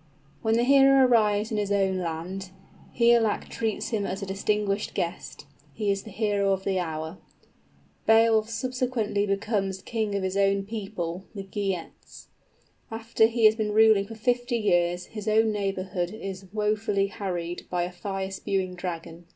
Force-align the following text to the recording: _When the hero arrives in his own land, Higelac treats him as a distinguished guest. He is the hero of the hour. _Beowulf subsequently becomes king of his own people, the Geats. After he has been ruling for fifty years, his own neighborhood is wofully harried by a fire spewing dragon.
_When 0.40 0.54
the 0.54 0.64
hero 0.64 1.04
arrives 1.06 1.50
in 1.50 1.58
his 1.58 1.70
own 1.70 1.98
land, 1.98 2.52
Higelac 2.98 3.50
treats 3.50 3.90
him 3.90 4.06
as 4.06 4.22
a 4.22 4.24
distinguished 4.24 4.94
guest. 4.94 5.44
He 5.74 5.90
is 5.90 6.04
the 6.04 6.10
hero 6.10 6.54
of 6.54 6.64
the 6.64 6.78
hour. 6.78 7.18
_Beowulf 8.08 8.48
subsequently 8.48 9.26
becomes 9.26 9.82
king 9.82 10.14
of 10.14 10.22
his 10.22 10.38
own 10.38 10.64
people, 10.64 11.26
the 11.34 11.42
Geats. 11.42 12.28
After 12.90 13.26
he 13.26 13.44
has 13.44 13.56
been 13.56 13.72
ruling 13.74 14.06
for 14.06 14.14
fifty 14.14 14.56
years, 14.56 15.04
his 15.04 15.28
own 15.28 15.52
neighborhood 15.52 16.14
is 16.14 16.46
wofully 16.50 17.08
harried 17.08 17.66
by 17.68 17.82
a 17.82 17.92
fire 17.92 18.30
spewing 18.30 18.76
dragon. 18.76 19.26